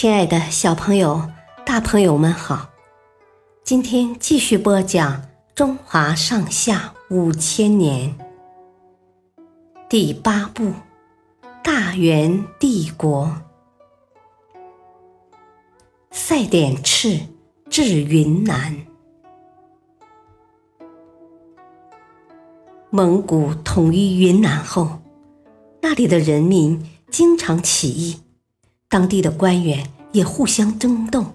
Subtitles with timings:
[0.00, 1.28] 亲爱的小朋友、
[1.66, 2.70] 大朋友们好！
[3.64, 5.22] 今天继续播讲
[5.56, 8.16] 《中华上下五千年》
[9.88, 10.66] 第八部
[11.64, 13.26] 《大元帝国》。
[16.12, 17.18] 赛典赤
[17.68, 18.86] 至云南，
[22.90, 25.00] 蒙古统一云南后，
[25.82, 28.20] 那里的人民经常起义。
[28.88, 31.26] 当地的官员也互相争斗，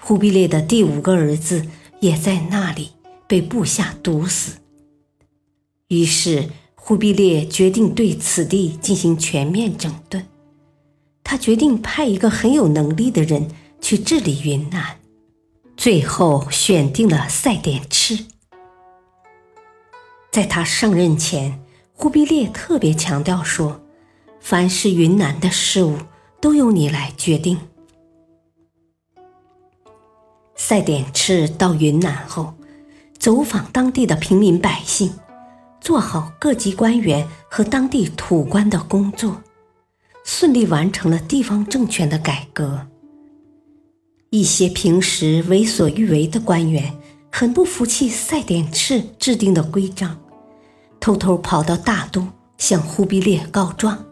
[0.00, 1.66] 忽必烈的第五个儿子
[2.00, 2.90] 也在那里
[3.28, 4.58] 被部下毒死。
[5.88, 10.26] 于是，忽必烈决定对此地进行全面整顿。
[11.22, 13.48] 他决定派一个很有能力的人
[13.80, 14.98] 去治理云南，
[15.76, 18.26] 最后选定了赛典赤。
[20.32, 21.62] 在他上任前，
[21.92, 23.80] 忽必烈特别强调说
[24.40, 25.96] ：“凡是云南的事物。”
[26.44, 27.58] 都由你来决定。
[30.54, 32.52] 赛典赤到云南后，
[33.18, 35.10] 走访当地的平民百姓，
[35.80, 39.40] 做好各级官员和当地土官的工作，
[40.22, 42.88] 顺利完成了地方政权的改革。
[44.28, 46.94] 一些平时为所欲为的官员
[47.32, 50.20] 很不服气赛典赤制定的规章，
[51.00, 54.04] 偷偷跑到大都向忽必烈告状。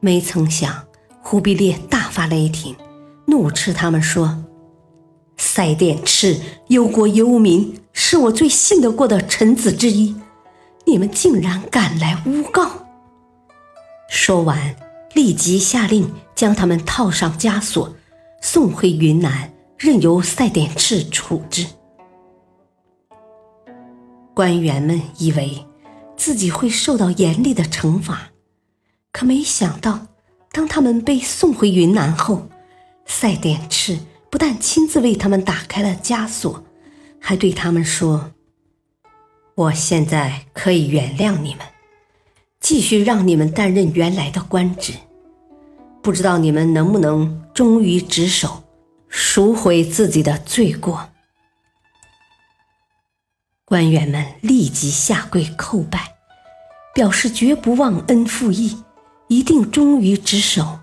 [0.00, 0.89] 没曾想。
[1.22, 2.74] 忽必烈大发雷霆，
[3.26, 4.44] 怒斥他们说
[5.36, 10.16] ：“赛典赤忧国忧民，是我最信得过的臣子之一，
[10.86, 12.70] 你们竟然敢来诬告！”
[14.10, 14.74] 说完，
[15.14, 17.94] 立即下令将他们套上枷锁，
[18.42, 21.66] 送回云南，任由赛典赤处置。
[24.34, 25.64] 官员们以为
[26.16, 28.30] 自己会受到严厉的惩罚，
[29.12, 30.06] 可没想到。
[30.52, 32.48] 当他们被送回云南后，
[33.06, 36.64] 赛典赤不但亲自为他们打开了枷锁，
[37.20, 38.32] 还对他们说
[39.54, 41.64] ：“我现在可以原谅你们，
[42.60, 44.94] 继续让你们担任原来的官职。
[46.02, 48.64] 不知道你们能不能忠于职守，
[49.08, 51.10] 赎回自己的罪过？”
[53.64, 56.16] 官员们立即下跪叩拜，
[56.92, 58.82] 表示绝不忘恩负义。
[59.30, 60.80] 一定忠于职守。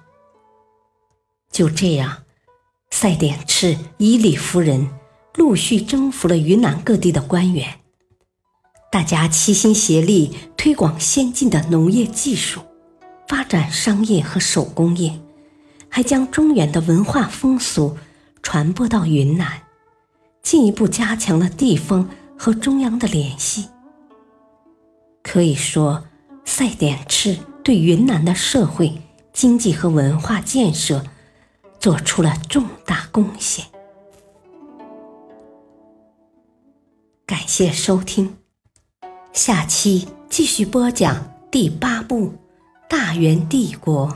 [1.52, 2.24] 就这样，
[2.90, 4.90] 赛典赤以理服人，
[5.36, 7.82] 陆续征服了云南各地的官员。
[8.90, 12.62] 大家齐心协力，推广先进的农业技术，
[13.28, 15.20] 发展商业和手工业，
[15.90, 17.98] 还将中原的文化风俗
[18.42, 19.64] 传播到云南，
[20.42, 22.10] 进一步加强了地方
[22.40, 23.68] 和中央的联系。
[25.22, 26.06] 可以说，
[26.46, 27.38] 赛典赤。
[27.68, 28.94] 对云南的社会、
[29.34, 31.04] 经济和文化建设
[31.82, 33.66] 做出了重大贡献。
[37.26, 38.38] 感谢收听，
[39.34, 42.30] 下期继续播讲第八部
[42.88, 44.08] 《大元帝国》，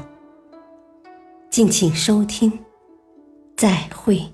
[1.50, 2.58] 敬请收听，
[3.58, 4.31] 再会。